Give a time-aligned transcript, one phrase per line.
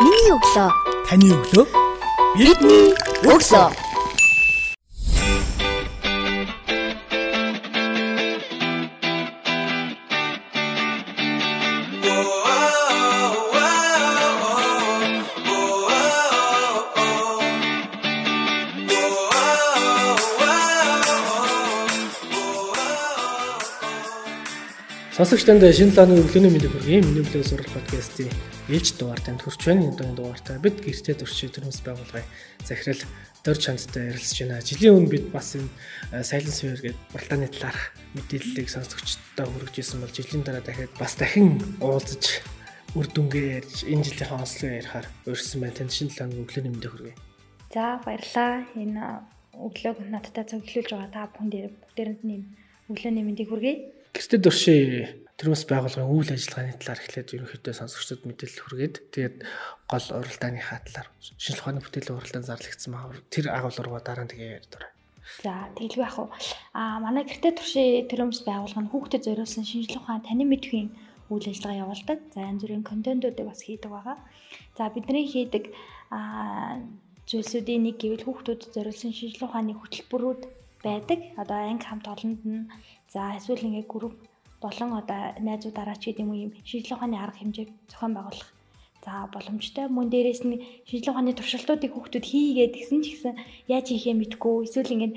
[0.00, 0.68] Миний өглөө.
[1.08, 1.66] Таны өглөө.
[2.36, 2.92] Бидний
[3.24, 3.85] өглөө.
[25.16, 27.00] Сонсогч танд шинэ лааны өглөөний мэндийг хүргэе.
[27.00, 28.28] Миний өглөө сурал подкастын
[28.68, 29.88] ээлж дугаар танд хүрч байна.
[29.88, 32.20] Энэ дугаартаа бид гэртээ туршиж төрөмс байгуулгын
[32.60, 33.00] захирал
[33.40, 34.60] Дор чандтай ярилцж байна.
[34.60, 35.72] Жилийн өмнө бид бас энэ
[36.20, 41.64] Silence Fair гэдэг Британий талаарх мэдээллийг сонсогчдод хүргэж ирсэн бол жилийн дараа дахиад бас дахин
[41.80, 42.44] уулзаж
[42.92, 45.76] үр дүнгээ ярьж энэ жилийн онцлог ярихаар урьдсан байна.
[45.80, 47.16] Танд шинэ лааны өглөөний мэндийг хүргэе.
[47.72, 48.68] За баярлалаа.
[48.76, 49.00] Энэ
[49.64, 52.52] өглөөг надтай зөвлөж байгаа та бүхэн бүгдээрэнд нь
[52.92, 53.95] өглөөний мэндийг хүргэе.
[54.16, 54.74] Гэртээ дурши
[55.36, 59.36] төрөөс байгууллагын үйл ажиллагааны талаар эхлээд ерөнхийдөө сонсогчдод мэдээлэл хүргээд тэгээд
[59.92, 64.88] гол уралдааны хатлаар шинжлэх ухааны бүтээлийн уралдаанд зарлагдсан маа тэр агуулгаараа дараа нь тэгээ ярьдаа.
[65.44, 66.28] За тэгэлгүй ах уу.
[66.72, 70.88] Аа манай гэртээ турши төрөөс байгуулга нь хүүхдэд зориулсан шинжлэх ухаан танин мэдхийн
[71.28, 72.18] үйл ажиллагаа явуулдаг.
[72.32, 74.16] За янз бүрийн контентуудыг бас хийдэг байгаа.
[74.78, 75.64] За бидний хийдэг
[76.08, 76.80] аа
[77.28, 80.42] зүйлсүүдийн нэг гэвэл хүүхдүүдэд зориулсан шинжлэх ухааны хөтөлбөрүүд
[80.86, 81.20] байдаг.
[81.36, 82.70] Одоо анги хамт олонд нь
[83.16, 84.16] За эсвэл ингээ групп
[84.60, 88.50] болон одоо найзуудаараа ч гэдэг юм уу юм шинжилгээ ухааны арга хэмжээг зохион байгуулах.
[89.04, 93.34] За боломжтой мөн дээрэс нь шинжилгээ ухааны туршилтуудыг хүүхдүүд хийгээд гисэн ч гэсэн
[93.72, 95.12] яаж хийхээ мэдгүй эсвэл ингээ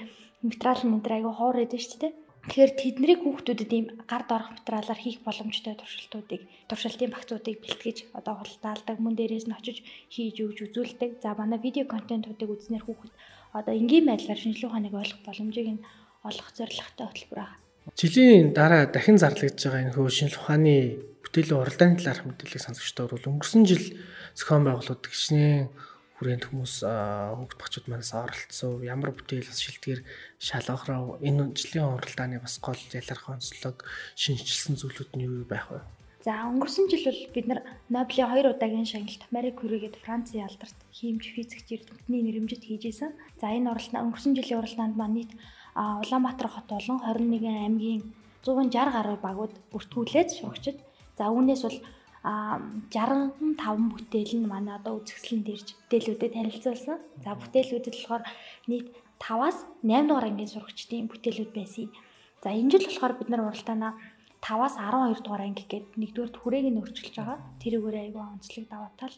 [0.47, 2.13] материал энэ айгу хоор байдаг шүү дээ.
[2.47, 6.41] Тэгэхээр тэднийг хүүхдүүдэд ийм гард орох материалаар хийх боломжтой туршилтуудыг
[6.71, 9.77] туршилтын багцуудыг бэлтгэж одоо худалдаалдаг мөн дээрээс нь очиж
[10.13, 11.19] хийж өгж үзүүлдэг.
[11.19, 13.11] За манай видео контентуудыг үзснээр хүүхэд
[13.59, 15.83] одоо энгийн байдлаар шинжилгээ ухааныг ойлгох боломжийг нь
[16.23, 17.59] олох зорилготой хөтөлбөр байгаа.
[17.99, 20.75] Жилийн дараа дахин зарлагдж байгаа энэ хөө шинжлэх ухааны
[21.23, 23.85] бүтээлийн уралдааны талаарх мэдээллийг сонсогчдоор бол өнгөрсөн жил
[24.37, 25.55] зохион байгуулалт гişнээ
[26.19, 28.83] хүрээнд хүмүүс хүүхд багчууд манаас оролцсон.
[28.83, 30.01] Ямар бүтээл бас шилдгээр
[30.35, 33.87] шалгахраа энэ жилийн уралдааны бас гол ялгарх онцлог
[34.19, 35.79] шинжилсэн зүйлүүд нь юу байх вэ?
[36.19, 41.31] За өнгөрсөн жил бол бид нар Нобелийн 2 удаагийн шагналт Мари Кюригээд Францын алдарт хиймж
[41.31, 43.15] физикч эрдэмтний нэрэмжит хийжсэн.
[43.39, 45.31] За энэ уралдаан өнгөрсөн жилийн уралдаанд маань нийт
[45.79, 48.01] Улаанбаатар хот болон 21 аймгийн
[48.43, 50.77] 160 гаруй багууд бүртгүүлээд шугчид.
[51.17, 51.79] За үүнээс бол
[52.23, 53.55] 65
[53.95, 56.97] бүтээл нь манай одоо үзэсгэлэн дэрж бүтээлүүдэд танилцуулсан.
[57.23, 58.23] За бүтээлүүдэд болохоор
[58.67, 58.87] нийт
[59.23, 61.87] 5-аас 8 дугаар ангийн сурагчдын бүтээлүүд байсан.
[62.43, 63.93] За энэ жил болохоор бид нар уралдаанаа
[64.43, 67.39] 5-аас 12 дугаар анги гээд нэгдүгээр хүрээг нь өөрчилж байгаа.
[67.63, 69.15] Тэрүүгээр аягүй онцлог даваатал.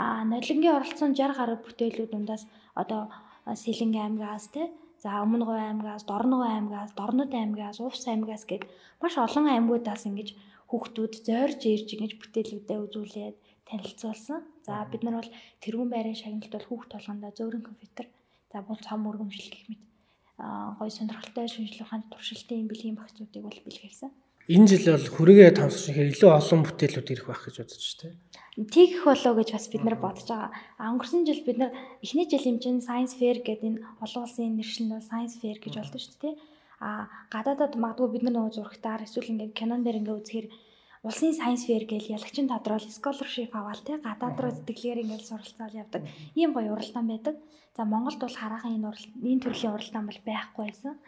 [0.00, 3.12] А нойлонгийн оролцсон 60 гаруй бүтээлүүд дундаас одоо
[3.44, 4.68] Сэлэнг аймгаас те
[5.02, 8.68] За Өмнөговь аймгаас, Дорногов аймгаас, Дорнод аймгаас, Увс аймгаас гээд
[9.00, 10.36] маш олон аймагуудаас ингэж
[10.68, 13.36] хүүхдүүд зойрж ирж ингэж бүтээлүүдээ үзүүлээд
[13.68, 14.40] танилцуулсан.
[14.66, 15.30] За бид нар бол
[15.64, 18.06] тэрүүн байрын шагналт бол хүүхд толгондоо зөөрөн компьютер,
[18.52, 19.82] за бол цом өргөмжил гэх мэт
[20.78, 24.10] гой сонирхолтой шинжилгээ ухааны туршилтын бэлгийн багцуудыг бол бэлгэлсэн
[24.50, 28.18] энэ жил бол хүрээгээ томсох хэрэг илүү олон бүтээлүүд ирэх байх гэж бодож байна.
[28.58, 30.50] Тэгэх болоо гэж бас бид нар бодож байгаа.
[30.74, 31.70] А өнгөрсөн жил бид нар
[32.02, 35.74] эхний жил юм чинь Science Fair гэдэг энэ олон улсын нэршил нь Science Fair гэж
[35.78, 36.34] болдог шүү дээ.
[36.82, 40.48] А гадаадад магадгүй бид нар нөгөө зурагтаар эсвэл ингээд кинон дээр ингээд үзэхээр
[41.06, 46.02] улсын Science Fair гэж ялагчин тодорхойл scholarship аваад те гадаад руу зэтгэлгээр ингээд суралцаал явдаг.
[46.34, 47.38] Ийм гоё уралдаан байдаг.
[47.76, 48.90] За Монголд бол хараахан энэ
[49.30, 50.98] энэ төрлийн уралдаан бол байхгүй байсан.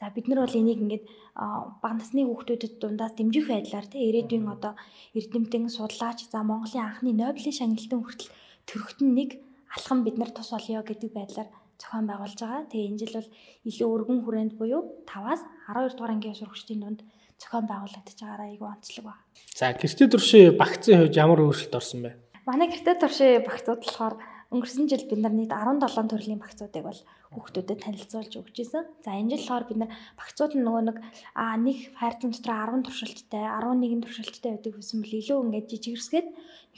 [0.00, 4.74] За бид нар бол энийг ингээд бага насны хүүхдүүдэд дундаас дэмжих байдлаар тий ирээдүйн одоо
[5.14, 8.34] эрдэмтэн судлаач за Монголын анхны Нобелийн шагналтын хүртэл
[8.66, 9.30] төрөхтөн нэг
[9.70, 12.70] алхам бид нар тус олё гэдэг байдлаар зохион байгуулж байгаа.
[12.70, 13.30] Тэгээ энэ жил бол
[13.70, 17.00] илүү өргөн хүрээнд буюу 5-аас 12 дугаар ангийн сурагчдын дунд
[17.38, 19.22] зохион байгуулагдаж байгаараа айгүй онцлог байна.
[19.54, 22.10] За гэртээ турши багцын хувьд ямар өөрчлөлт орсон бэ?
[22.46, 24.14] Манай гэртээ турши багцууд болохоор
[24.54, 27.00] өнгөрсөн жил бид нар нийт 17 төрлийн багцуудыг бол
[27.34, 28.86] хүүхдүүдэд танилцуулж өгч ирсэн.
[29.02, 30.98] За энэ жил болохоор бид нар багцууд нь нөгөө нэг
[31.34, 36.28] а нэг хайрцан дотор 10 туршилттай 11 туршилттай байдаг гэсэн бол илүү ингээд жижигэрсгээд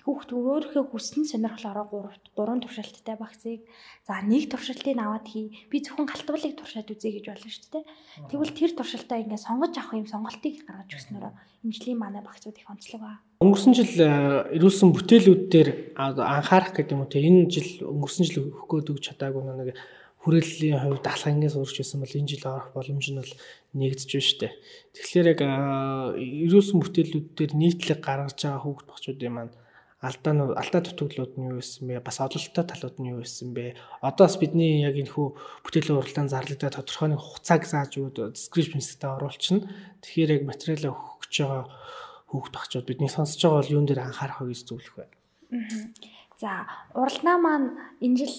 [0.07, 3.67] хүүхд өөрийнхөө хүссэн сонирхлоороо 3 3 туршилттай багцыг
[4.07, 5.51] за нэг туршилтыг аваад хий.
[5.67, 7.85] Би зөвхөн галтгуулыг туршаад үзье гэж болно шүү дээ.
[8.31, 11.33] Тэгвэл тэр туршилтаа ингээд сонгож авах юм сонголтыг гаргаж өгснөөрөө
[11.67, 13.19] эмчлийн манай багцууд их онцлог ба.
[13.43, 13.91] Өнгөрсөн жил
[14.55, 19.43] ирүүлсэн бүтээлүүд дээр анхаарах гэдэг юм уу те энэ жил өнгөрсөн жил өгөхгөөд өгч чадаагүй
[19.43, 19.75] нэг
[20.23, 23.35] хүрээллийн хувьд алхангийн сурч байсан бол энэ жил орох боломж нь бол
[23.79, 24.53] нэгдэж байна шүү дээ.
[24.95, 25.41] Тэгэхээр яг
[26.47, 29.55] ирүүлсэн бүтээлүүд дээр нийтлэг гаргаж байгаа хүүхд багчуудын маань
[30.07, 32.01] алдаа нь алдаа дутагдлууд нь юу байсан бэ?
[32.01, 33.75] Бас ололттой талууд нь юу байсан бэ?
[34.01, 35.27] Одоо бас бидний яг энэ хүү
[35.67, 39.67] бүтээлийн уралдаан зарлагдаад тодорхой нэг хугацааг зааж өгöd description-тэй оруулчихна.
[40.01, 41.65] Тэгэхээр яг материалаа гэж байгаа
[42.31, 45.07] хүүхд багчууд бидний сонсож байгаа бол юун дээр анхаарах вэ гэж зөвлөх вэ?
[46.37, 47.69] За уралдаа маань
[48.05, 48.37] энэ жил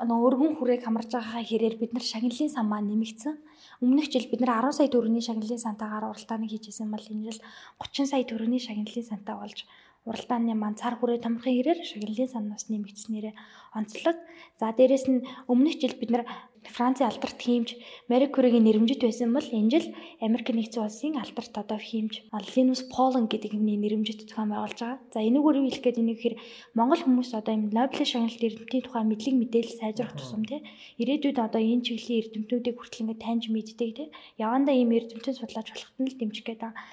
[0.00, 3.36] өргөн хүрээг хамарж байгаа хэрээр бид нар шагналын сан маань нэмэгдсэн.
[3.84, 7.40] Өмнөх жил бид нар 10 сая төгрөгийн шагналын сантаагаар уралдааны хийжсэн бол энэ жил
[7.84, 9.68] 30 сая төгрөгийн шагналын сантаа болж
[10.08, 13.34] уралдааны маань цар хүрээ томрохын хэрээр шагналын санаас нэмэгдснээрээ
[13.78, 14.16] онцлог.
[14.60, 16.24] За дээрэс нь өмнөх жил бид нар
[16.64, 17.76] Францын алдарт хиймж
[18.08, 19.86] Мари Кюригийн нэрэмжит байсан бол энэ жил
[20.20, 22.24] Америк нэгдсэн улсын алдарт одоо хиймж
[22.56, 25.00] Линус Полон гэдэг юмний нэрэмжит зохион байгуулж байгаа.
[25.12, 26.34] За энэгээр юу хэлэх гээд энийг хэр
[26.72, 30.64] Монгол хүмүүс одоо юм Нобелийн шагналт эрдэмтдийн тухай мэдлэг мэдээлэл сайжрах тусам тий.
[31.00, 34.08] Ирээдүйд одоо энэ чиглэлийн эрдэмтнүүдийг хүртэл ингээд таньж мэддэг тий.
[34.40, 36.84] Явандаа ийм эрдэмтэн судлаач болоход нь л дэмжих гээд байгаа.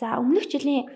[0.00, 0.88] За өмнөх жилийн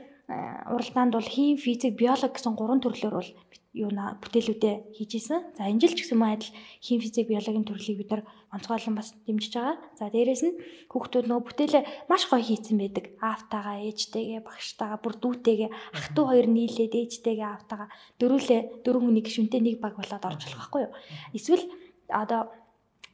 [0.73, 3.31] уралдаанд бол хим, физик, биолог гэсэн гурван төрлөөр бол
[3.73, 5.57] юуна бүтээлүүдээ хийж исэн.
[5.57, 6.53] За энэ жил ч гэсэн мөн адил
[6.85, 9.77] хим, физик, биологийн төрлийг бид нар онцгойлон бас дэмжиж байгаа.
[9.97, 10.61] За дээрэс нь
[10.93, 13.17] хүүхдүүд нөгөө бүтээлээ маш гоё хийцэн байдаг.
[13.17, 17.89] Аавтайгаа, ээжтэйгээ, багштайгаа, бүр дүүтэйгээ, ах トゥ хоёр нийлээд ээжтэйгээ, аавтайгаа
[18.21, 20.93] дөрүүлээ дөрвөн хүнийг шүнтэй нэг баг болоод орж болох байхгүй юу?
[21.33, 21.65] Эсвэл
[22.13, 22.53] одоо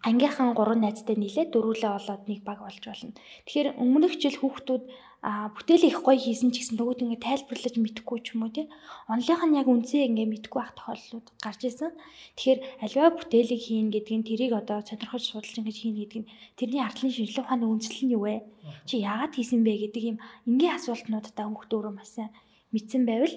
[0.06, 3.12] ангийнхан гурван найзтай нийлээд дөрүүлээ болоод нэг баг болж болно.
[3.46, 4.84] Тэгэхээр өмнөх жил хүүхдүүд
[5.18, 8.70] а бүтээл их гоё хийсэн ч гэсэн нөгөөд ингээ тайлбарлаж мэдэхгүй ч юм уу тий.
[9.10, 11.90] Онлынх нь яг үнцээ ингээ мэдэхгүй байх тохиолдлууд гарч ирсэн.
[12.38, 16.82] Тэгэхээр альва бүтээлийг хийн гэдэг нь тэрийг одоо сонирхож судалж ингээ хийн гэдэг нь тэрний
[16.86, 18.46] ардлын шинжилгээ ухааны үндэслэл нь юу вэ?
[18.86, 22.30] Чи яагаад хийсэн бэ гэдэг юм энгийн асуултнуудаа хөнгөлт өөрөө маш сайн
[22.70, 23.34] мэдсэн байвал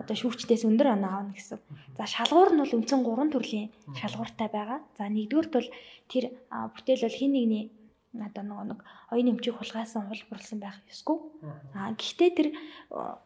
[0.00, 1.58] одоо шүүгчдээс өндөр оноо авна гэсэн.
[1.96, 4.80] За шалгуур нь бол үндсэн 3 төрлийн шалгууртай байгаа.
[4.98, 5.68] За нэгдүгürt бол
[6.12, 7.64] тэр бүтээл бол хин нэгний
[8.10, 8.80] одоо нөгөө нэг
[9.14, 11.16] оюун эмчийг хулгайсан хулбарлсан байх ёсгүй.
[11.78, 12.48] Аа гэхдээ тэр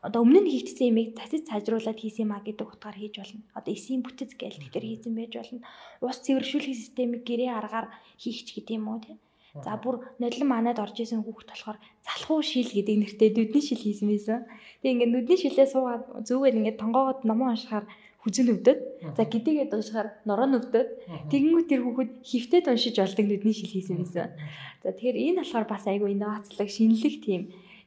[0.04, 3.42] одоо өмнө нь хийгдсэн юмыг цацаж сайжруулад хийсэн юм а гэдэг утгаар хийж болно.
[3.56, 5.64] Одоо эсийн бүтэц гээл тэр хийсэн байж болно.
[6.04, 7.88] Ус цэвэршүүлэх системийг гэрээ аргаар
[8.20, 9.18] хийх ч гэдэм үү тийм.
[9.62, 14.10] За бүр нодлон манад орж исэн хүүхд болохоор залхуу шил гэдэг нэртэй нүдний шил хийсэн
[14.10, 14.40] байсан.
[14.82, 17.86] Тэгээ ингээд нүдний шилээ суугаад зүгээд ингээд тонгоогод номоо уншихаар
[18.26, 18.78] хүзэн өвдөд.
[19.14, 20.88] За гэдийгээд уншихаар нороо өвдөд.
[21.30, 24.34] Тэгэнгүүт тэр хүүхэд хөвтөд уншиж болдог нүдний шил хийсэн байсан.
[24.82, 27.42] За тэгэхээр энэ болохоор бас айгүй инновацлог шинэлэг тийм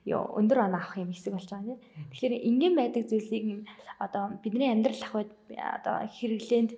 [0.08, 1.84] өндөр оноо авах юм хэсэг болж байгаа нэ.
[2.16, 3.62] Тэгэхээр ингийн байдаг зүйлсийг юм
[4.00, 6.72] одоо бидний амьдрал ахуйд одоо хэрэглээнд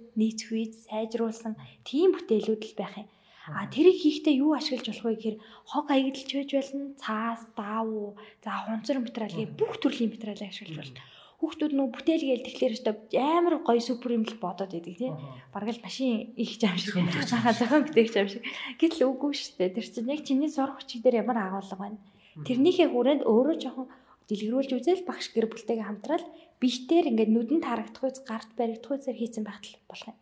[0.50, 1.54] үед сайжруулсан
[1.86, 3.08] тийм бүтээлүүд л байх юм.
[3.56, 5.38] А тэрийг хийхдээ юу ашиглаж болох вэ гэхээр
[5.72, 8.10] хог хаягдалч байж болно, цаас, даавуу,
[8.44, 11.02] за хунцар материалын бүх төрлийн материалыг ашиглаж болно
[11.40, 15.12] хүүхдүүд нөө бүтээл гээл тэгэхээр өстө амар гоё супер юм л бодоод байдаг тий.
[15.56, 18.44] Бараг л машин их жам шиг хаа зохион бүтээгч юм шиг.
[18.76, 19.72] Гэтэл үгүй шүү дээ.
[19.72, 22.04] Тэр чинь яг чиний сурах хүчиг дээр ямар агуулга байна.
[22.44, 23.88] Тэрнийхээ хүрээнд өөрөө жоохон
[24.28, 26.28] дэлгэрүүлж үзэл багш гэр бүлтэйгээ хамтраад
[26.60, 30.18] бишээр ингээд нүдэнд харагдах үз гарт баригдах үзээр хийцэн байхад болох юм.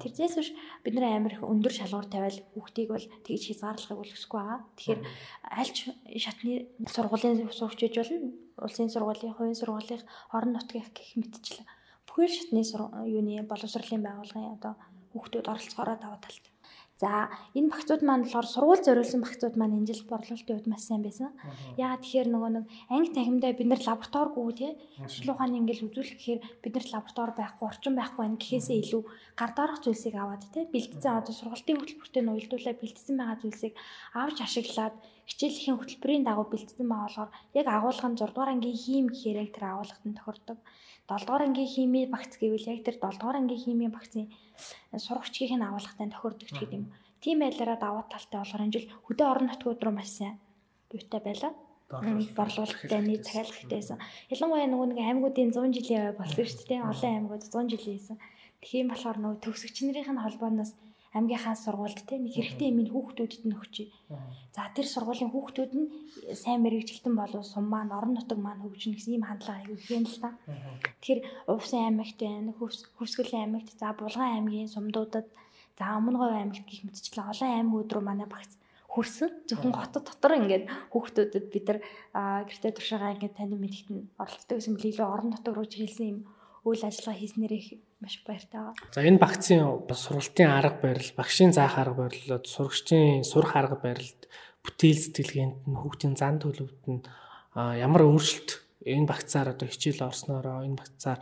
[0.00, 0.50] Тэрнээс биш
[0.84, 4.60] бид нэр амар их өндөр шалгуур тавиал хүүхдийг бол тэгж хязгаарлахыг бол хүсэхгүй байгаа.
[4.76, 5.00] Тэгэхээр
[5.60, 5.76] альч
[6.24, 6.52] шатны
[6.94, 8.32] сургуулийн сурагч гэж болно.
[8.64, 11.66] Улсын сургуулийн, хувийн сургуулийн, орон нутгийн гэх мэтчлэн
[12.06, 12.62] бүхэл шатны
[13.10, 14.72] юуны боловсролын байгууллагын одоо
[15.10, 16.53] хүүхдүүд оролцохороо даваа талтай.
[17.04, 21.04] За энэ багцууд маань болохоор сургууль зориулсан багцууд маань энэ жил борлуулалтын үед маш сайн
[21.04, 21.36] байсан.
[21.76, 24.72] Яагаад тэгэхээр нөгөө нэг анги тахимдаа бид нар лабораторигүй тий
[25.12, 29.02] шинжилгээ ухааны ингээл үзүүлэх гэхээр бид нар лаборатори байхгүй, орчин байхгүй байх гэхээсээ илүү
[29.36, 33.74] гар дарах зүйлсийг аваад тий бэлтгэсэн одоо сургалтын хөтөлбөртөө нь уялдуулаад бэлтгэсэн байгаа зүйлсийг
[34.16, 34.94] авч ашиглаад
[35.28, 37.30] хичээлийн хөтөлбөрийн дагуу бэлтгэсэн байгаа болохоор
[37.60, 40.58] яг агуулга нь 6 дугаар ангийн хим гэхээр яг тэр агуулгад нь тохирдог.
[41.08, 44.28] 7 дугаар ангийн химийн багц гэвэл яг тэр 7 дугаар ангийн химийн багцын
[45.04, 46.86] сурагчгийн агуулгатай тохирдог ч гэдэг юм.
[47.24, 50.36] Тийм байлаараа даваа талтай болохоор энэ жил хөдөө орон нутгууд руу маш сайн
[50.92, 51.52] юутай байлаа.
[52.36, 53.98] борлуулалттай нийт захиалгатайсэн.
[54.28, 56.84] Ялангуяа нөгөө нэг аймагуудын 100 жилийн болсон шүү дээ.
[56.84, 58.16] Олон аймагуд 100 жилийн хийсэн.
[58.60, 60.72] Тэгэхээр болохоор нөгөө төгсөгч нарын холбооноос
[61.14, 63.88] аймгийнхаа сургуульд те нэг хэрэгтэй юм хүүхдүүдэд нь өгчээ.
[64.50, 65.86] За тэр сургуулийн хүүхдүүд нь
[66.34, 70.18] сайн мэрэгжилтэн болов сум маань орон нутаг маань хөгжинэ гэсэн ийм хандлага аягүй ихэн л
[70.18, 70.30] та.
[70.98, 71.20] Тэгэхээр
[71.54, 72.50] Увсын аймагт байна,
[72.98, 75.30] Хөвсгөлийн аймагт, за Булган аймгийн сумдуудад,
[75.78, 78.54] за Өмнөговь аймагт гих мэтчлэн олон аймагуд руу манай багц
[78.94, 79.30] хөрсөн.
[79.50, 81.78] Зөвхөн хотод дотор ингээд хүүхдүүдэд бид нар
[82.46, 86.18] гэртээ туршаагаа ингээд тань мэдхэд нь оролцдог гэсэн мэт илүү орон нутаг руу хэлсэн юм
[86.62, 87.62] үйл ажиллагаа хийснээрээ
[88.00, 88.94] маш баяртай байгаа.
[88.94, 94.30] За энэ багцын сургалтын арга барил, багшийн заах арга барилууд, сурагчдын сурах арга барилд,
[94.64, 97.02] бүтээл сэтгэлгээнд нь хүүхдийн зан төлөвт нь
[97.54, 101.18] ямар өөрчлөлт энэ багцаар одоо хичээл орсноороо энэ багцаар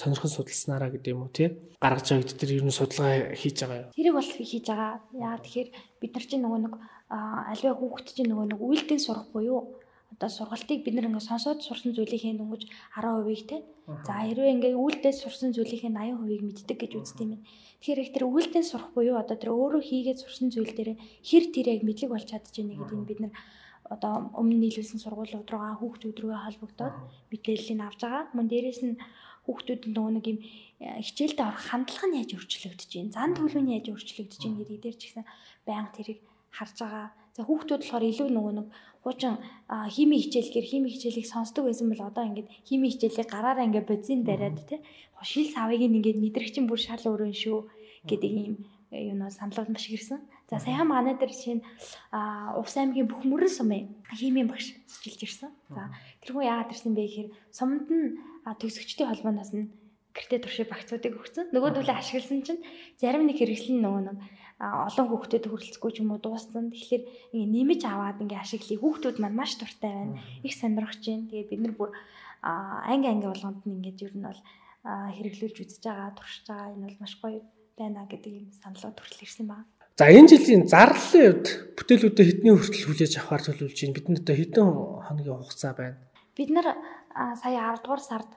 [0.00, 3.80] сонирхон судалснараа гэдэг юм уу тий гаргаж байгаа гэдэг тэр ер нь судалгаа хийж байгаа
[3.80, 3.92] юу?
[3.96, 4.92] Тэрийг бол хийж байгаа.
[5.16, 5.68] Яа тэгэхээр
[6.00, 6.74] бид нар чинь нөгөө нэг
[7.08, 9.80] альва хүүхд чинь нөгөө нэг үйлдэл сурах буюу
[10.12, 13.64] одоо сургалтыг бид нэг сонсоод сурсан зүйлийнхээ дөнгөж 10%-ийг те.
[14.04, 17.40] За хэрвээ ингээ үйлдэл сурсан зүйлийнхээ 80%-ийг мэддэг гэж үздэг юм.
[17.80, 21.66] Тэгэхээр их тэр үйлдэл сурах буюу одоо тэр өөрөө хийгээд сурсан зүйл дээр хэр тэр
[21.78, 23.32] яг мэдлэг болж чадчихэв гэдэг нь бид нар
[23.94, 26.94] одоо өмнө нийлүүлсэн сургуулиуд руугаа хүүхдүүд рүү холбогдоод
[27.30, 28.24] мэдээллийг авч байгаа.
[28.36, 28.94] Мөн дээрэс нь
[29.44, 30.38] хүүхдүүд нөгөө нэг юм
[30.78, 33.14] э, хичээлдээ орох хандлага нь яаж өөрчлөгдөж байна.
[33.16, 35.24] Зан төлөв нь яаж өөрчлөгдөж байна гэдэг дээр ч гэсэн
[35.66, 36.20] байнга тэрийг
[36.54, 37.06] харж байгаа.
[37.34, 38.68] За хүүхдүүд болохоор илүү нөгөө нэг
[39.02, 39.34] хуучин
[39.94, 44.58] хими хичээлгээр хими хичээлийг сонсдог байсан бол одоо ингээд хими хичээлийг гараараа ингээд бензин дараад
[44.68, 44.78] тий
[45.24, 47.58] шил савыг ингээд мэдрэгчин бүр шал өрөн шүү
[48.08, 48.54] гэдэг юм
[48.90, 50.20] юунаас саналууд маш ирсэн.
[50.50, 51.62] За саяхан манай дээр чинь
[52.58, 55.50] Увс аймгийн бүх мөрөн сумын химийн багш сжилж ирсэн.
[55.70, 58.18] За тэр хүн яагаад ирсэн бэ гэхээр сумд нь
[58.58, 59.70] төгсөгчдийн холбооноос нь
[60.10, 61.54] гэртээ турши багцуудыг өгсөн.
[61.54, 62.66] Нөгөө төлөө ашигласан чинь
[62.98, 64.18] зарим нэг хэрэгсэл нь нөгөө нэг
[64.58, 66.74] олон хүүхдэд хүрэлцэхгүй ч юм уу дууссан.
[66.74, 68.82] Тэгэхээр ингээ нэмэж аваад ингээ ашиглая.
[68.82, 70.18] Хүүхдүүд маань маш дуртай байна.
[70.42, 71.30] Их сонирхож байна.
[71.30, 71.90] Тэгээ бид нар бүр
[72.42, 74.40] анги анги болгонд нь ингээд ер нь бол
[74.84, 76.74] хэрэглүүлж үзэж байгаа, туршиж байгаа.
[76.74, 77.38] Энэ бол маш гоё
[77.78, 79.64] байна гэдэг юм саналууд хүртэл ирсэн байна.
[80.00, 83.96] За энэ жилийн зарлалын хувьд бүтээлүүдэд хэдний хүртэл хүлээж авахар төлөвлөж байна.
[84.00, 84.68] Биднэрт хэдэн
[85.04, 86.00] хоногийн хугацаа байна?
[86.32, 86.68] Бид нар
[87.36, 88.30] сая 10 дугаар сард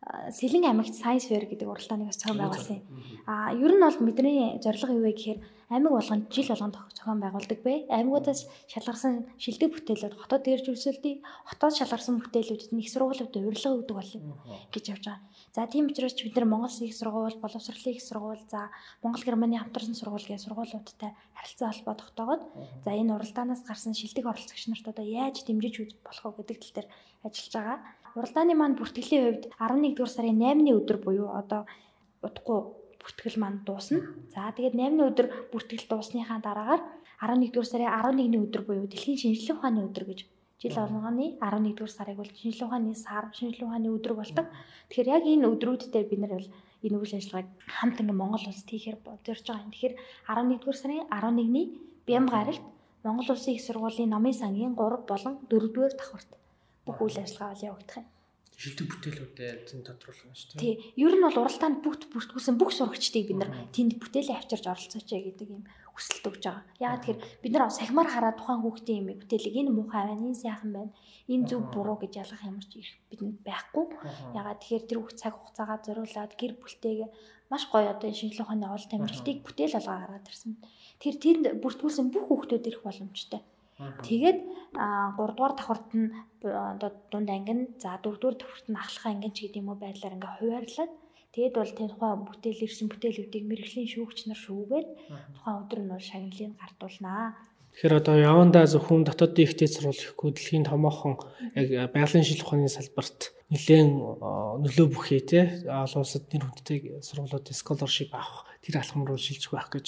[0.00, 2.80] Сэлэн аймагт Science Fair гэдэг уралдааныг бас зохион байгуулсан.
[3.28, 5.38] А ер нь бол бидний зорилго юу вэ гэхээр
[5.68, 7.84] аймаг болгонд жил болгонд зохион байгуулдаг бай.
[7.92, 11.20] Аймагуудаас шалгарсан шилдэг бүтээлүүд хотод дээрж өрсөлдөй.
[11.44, 14.40] Хотод шалгарсан бүтээлүүдэд нь их сургуулиудад урилга өгдөг болно
[14.72, 15.20] гэж явж байгаа.
[15.52, 18.72] За тийм учраас бид нар Монгол их сургууль, боловсролын их сургууль, за
[19.04, 22.42] Монгол Германы хамтарсан сургууль гэх сургуулиудтай харилцаа холбоо тогтоогод
[22.84, 26.88] за энэ уралдаанаас гарсан шилдэг оролцогч нарт одоо яаж дэмжиж болох вэ гэдэг тал дээр
[27.20, 27.78] ажиллаж байгаа.
[28.18, 31.62] Уралдааны маань бүртгэлийн хувьд 11 дугаар сарын 8-ны өдөр буюу одоо
[32.26, 32.60] удахгүй
[32.98, 34.02] бүртгэл маань дуусна.
[34.34, 36.82] За тэгээд 8-ны өдөр бүртгэл дуусныхаа дараагаар
[37.22, 40.20] 11 дугаар сарын 11-ний өдөр буюу дэлхийн шинжилгээ ухааны өдөр гэж
[40.58, 44.46] жил болгоны 11 дугаар сарыг бол шинжилгээ ухааны сар, шинжилгээ ухааны өдөр болдог.
[44.90, 46.50] Тэгэхээр яг энэ өдрүүдтэй бид нар бол
[46.82, 47.48] энэ үйл ажиллагааг
[47.78, 49.70] хамт ингээ Монгол улсад хийхээр зорж байгаа юм.
[49.70, 49.94] Тэгэхээр
[50.26, 51.66] 11 дугаар сарын 11-ний
[52.06, 52.64] Бям гаралт
[53.06, 56.30] Монгол Улсын их сургуулийн намын сангийн 3 болон 4 дугаар давхарт
[56.90, 58.08] бүх үйл ажиллагаа бол явагдах юм.
[58.60, 60.60] Шилдэг бүтээлүүдэд зэн тодруулах шүү дээ.
[60.60, 60.74] Тий.
[61.00, 65.48] Ер нь бол уралдаанд бүгд бүртгүүлсэн бүх сурагчдыг бид нар тэнд бүтээлээ авчирж оролцооч гэдэг
[65.48, 65.64] юм
[65.96, 66.64] хүсэлт өгж байгаа.
[66.76, 70.70] Яагаад тэгэхээр бид нар сахимаар хараад тухайн хүүхдийн юм бүтээлийг энэ муухай байна, энэ сайхан
[70.76, 70.92] байна,
[71.32, 73.86] энэ зөв буруу гэж ялгах юм чи бидэнд байхгүй.
[74.36, 77.08] Яагаад тэгэхээр тэр хүүхд цаг хугацаагаа зориулаад гэр бүлтэйгээ
[77.48, 80.52] маш гоё одоо шинжилгээ ухааны олд амжилтыг бүтээл алгаа гаргаад ирсэн.
[81.00, 83.40] Тэр тэр бүртгүүлсэн бүх хүүхдүүд ирэх боломжтой.
[84.04, 84.38] Тэгээд
[84.74, 89.30] 3 дугаар давхарт нь одоо дунд анги нь за 4 дугаар давхарт нь ахлах анги
[89.34, 90.92] ч гэдэг юм уу байдлаар ингээ хуваарлаад
[91.34, 94.88] тэгээд бол тэр тухайн бүтээл ирсэн бүтээлүүдийг мэрэгжлийн шүүгч нар шүүгээд
[95.34, 97.34] тухайн өдөр нь бол шагналыг гартуулнаа.
[97.70, 101.14] Тэгэхээр одоо явандаа зөвхөн дотоодын ихтэй сурвалжихгүй дэлхийн томоохон
[101.54, 103.90] яг байгалийн шил ухааны салбарт нэлээд
[104.62, 109.70] нөлөө бүхий те олон улсад нэр хүндтэй сургуулиуд scholarship авах тэр алхам руу шилжих байх
[109.70, 109.86] гэж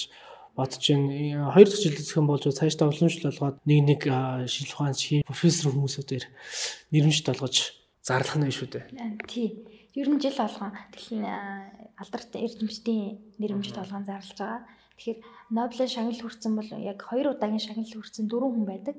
[0.55, 1.51] бодож байна.
[1.53, 4.01] Хоёр дахь жилийн зохион болж цаашдаа уламжлал болгоод нэг нэг
[4.49, 6.25] шинжлэх ухааны хийн профессор хүмүүсүүдээр
[6.93, 7.55] нэрмжт болгож
[8.05, 8.85] зарлах нь шүү дээ.
[9.27, 9.47] Тий.
[9.93, 11.25] Ер нь жил болгон дэлхийн
[11.97, 14.61] алдарт эрдэмтдийн нэрмжт болгон зарлаж байгаа.
[14.93, 15.19] Тэгэхээр
[15.49, 18.95] Нобелийн шагнал хүртсэн бол яг хоёр удаагийн шагнал хүртсэн дөрвөн хүн байдаг.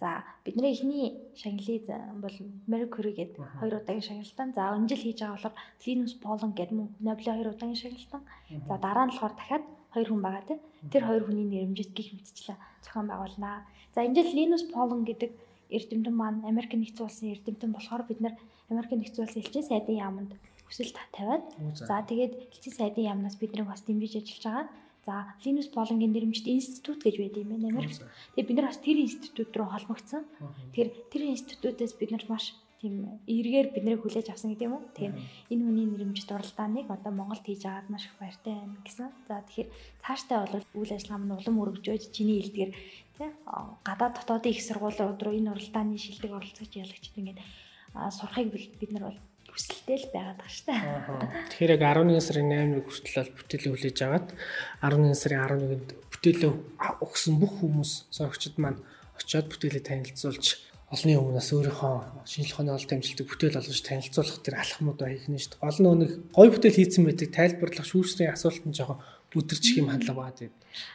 [0.00, 1.84] За бидний эхний шагналыг
[2.24, 2.36] бол
[2.68, 4.52] Marie Curie гэдэг хоёр удаагийн шагналтан.
[4.56, 8.22] За энэ жил хийж байгаа болохоор Linus Pauling гэдэг мөн Нобелийн хоёр удаагийн шагналтан.
[8.68, 9.64] За дараа нь болохоор дахиад
[9.96, 10.60] хоёр хүн байгаа тийм.
[10.92, 13.64] Тэр хоёр хүний нэрмжит гих мэтчлээ зохион байгуулнаа.
[13.96, 15.30] За энэ жил Linus Pauling гэдэг
[15.72, 18.34] эрдэмтэн маань Америк нэгдсэн улсын эрдэмтэн болохоор бид нар
[18.68, 20.30] Америк нэгдсэн улсын элчин сайдын яамд
[20.68, 24.66] хүсэл тавиад за тэгээд элчин сайдын яамнаас бид нэг бас дэмжиж ажиллаж байгаа.
[25.06, 25.14] За
[25.46, 27.94] Linus Pauling-ийн нэрмжит институт гэж байдаг юм байна Америк.
[28.34, 30.22] Тэгээд бид нар бас тэр институт руу холбогдсон.
[30.74, 34.88] Тэгэхээр тэр институтээс бид нар маш тийм эргээр биднийг хүлээж авсан гэдэг юм уу.
[34.92, 35.12] Тийм
[35.52, 39.08] энэ хүний нэрмжит оролдааныг одоо Монголд хийж аваад маш их баяртай байна гэсэн.
[39.28, 39.68] За тэгэхээр
[40.04, 42.72] цаашдаа бол үйл ажиллагаа маань улам өргөжөөж чиний хэлдгээр
[43.16, 43.28] тий
[43.88, 47.40] гадаад дотоодын их сургуулиуд руу энэ оролдааны шилдэг оролцогч ялагчд ингээд
[48.12, 49.20] сурахыг бид нар бол
[49.56, 50.80] хүсэлтэй л байгаад байгаа шүү дээ.
[51.48, 54.28] Тэгэхээр яг 11 сарын 8-ны хүртэл бол бүтээлээ хүлээж аваад
[54.84, 56.52] 11 сарын 11-нд бүтээлээ
[57.00, 58.84] өгсөн бүх хүмүүс сорогчд маань
[59.16, 60.46] очиод бүтээлээ танилцуулж
[60.86, 61.94] олонний өмнөөс өөрийнхөө
[62.30, 65.82] шинжлэх ухааны олд амжилтыг бүтээл олгож танилцуулах тэр алхмуудаа хийх нь шүү дээ.
[65.82, 69.02] Нь нэг гой бүтээл хийцэн байдаг тайлбарлах шүүрсрийн асуулт нь жоохон
[69.34, 70.52] бүдэрчих юм хандлага баад юм.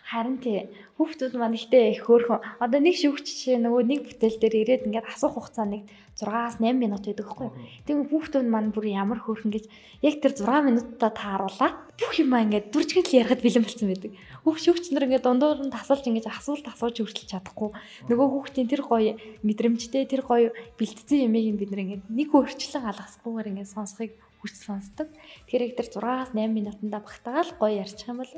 [0.08, 4.56] Харин тий хүүхдүүд маань ихтэй их хөөрхөн одоо нэг шүүгч чинь нөгөө нэг бүтээл дээр
[4.62, 5.90] ирээд ингээд асуух хугацаа нэг
[6.22, 7.52] 6-аас 8 минут байдаг юу.
[7.90, 9.66] Тэгээ хүүхдүүд маань бүр ямар хөөрхөн гэж
[10.06, 14.12] яг тэр 6 минутаа тааруулаад бүх юм ингээд дүржгэн л ярахад бэлэн болсон байдаг.
[14.46, 17.70] Хүүхд шүүгч нар ингээд дундуур нь тасалж ингээд асуулт асууж хүртэл чадахгүй.
[18.06, 23.50] Нөгөө хүүхдийн тэр гоё мэдрэмжтэй тэр гоё бэлтцсэн юмыг бид нар ингээд нэг өөрчлөн алгасгүйгээр
[23.50, 25.08] ингээд сонсхийг хүч сонсдог.
[25.46, 28.34] Тэгэхээр тэр 6-аас 8 минутанда багтаагаал гоё ярьчих юм бол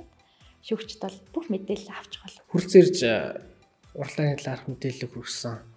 [0.68, 2.38] шүүгчд бол бүх мэдээлэл авчих бол.
[2.52, 3.00] Хурц ирж
[3.96, 5.74] уралдааны талаарх мэдээлэл хүргэсэн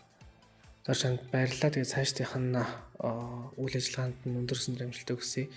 [0.86, 1.74] Зор чанд баярлалаа.
[1.74, 2.54] Тэгээд цаашдынх нь
[3.58, 5.50] үйл ажиллагаанд нь өндөр өсөндөр амжилттай хүсье.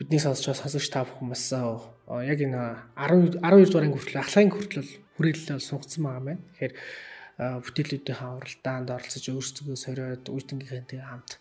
[0.00, 2.60] Бидний сонсож байгаа сонсогч та бүхэн бас яг энэ
[2.96, 4.88] 10 12 дугаар анги хүртэл ахлагын хүртэл
[5.20, 6.40] хүрээлэл сунгацсан байгаа байна.
[6.56, 6.74] Тэгэхээр
[7.60, 11.36] бүтээлүүдийн хавралдаанд оролцож өөрсдөө сориод үйдэнгийнхэнтэй хамт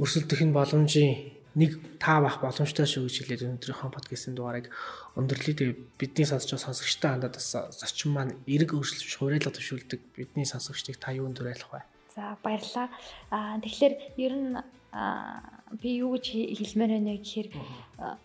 [0.00, 4.68] өрсөлдөх нь боломжийн нэг таа бах боломжтой шүү гэж хэлээд өнөөдрийнхөө подкастын дугаарыг
[5.16, 5.56] өндөрлөе.
[5.56, 7.48] Тэгээ бидний сонсож байгаа сонсогчтой хандаад бас
[7.80, 11.80] зочин маань эрг өөрчлөлт хуурайлга төвшүүлдэг бидний сонсогчдыг та юунд дүрэлэх вэ?
[12.12, 12.92] За баярлалаа.
[13.32, 14.52] Аа тэгэхээр ер нь
[15.80, 16.26] би юу гэж
[16.60, 17.48] хэлмээр байна гэхээр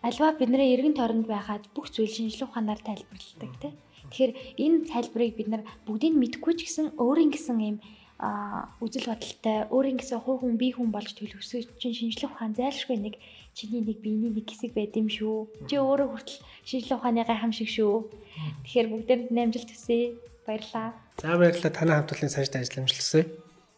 [0.04, 3.76] альва бидний эргэн тойронд байхад бүх зүйл шинжилгээ ухаанаар тайлбарладаг тийм.
[4.12, 7.78] Тэгэхээр энэ тайлбарыг бид нар бүгдийг мэдгүй ч гэсэн өөрийн гэсэн юм
[8.22, 13.18] үзэл бодолтой өөрийн гэсэн хуу хүн бие хүн болж төлөвсөж чинь шинжлэх ухаан зайлшгүй нэг
[13.58, 15.66] чиний нэг биений нэг хэсэг байд юм шүү.
[15.66, 18.14] Чи өөрөө хүртэл шинжлэх ухааны гайхамшиг шүү.
[18.62, 20.22] Тэгэхээр бүгдээрэнд намжилт хүсье.
[20.46, 20.94] Баярлаа.
[21.18, 21.74] За баярлалаа.
[21.74, 23.26] Танай хамтлалын сайжтай ажил амжилт хүсье.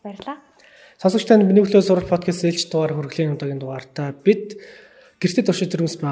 [0.04, 0.38] Баярлаа.
[1.00, 4.60] Сонсогч танд миний өглөө сурал подкаст ээлж дугаар хөргөлийн удаагийн дугаартаа бид
[5.24, 6.04] гэртээ туршид төрөмс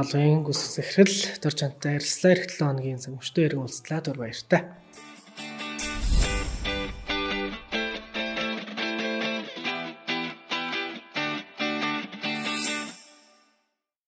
[1.44, 4.81] дор чантай ярьслаа эрт 7 хоногийн цаг мөчтөө иргэн уулзлаа дур баяртай.